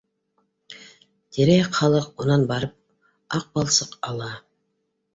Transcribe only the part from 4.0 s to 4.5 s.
ала